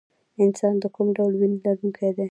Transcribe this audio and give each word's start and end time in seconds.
انسان 0.43 0.73
د 0.81 0.85
کوم 0.95 1.07
ډول 1.17 1.33
وینې 1.39 1.57
لرونکی 1.65 2.09
دی 2.15 2.19